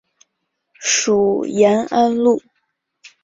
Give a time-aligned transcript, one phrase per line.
[0.79, 2.41] 属延安路。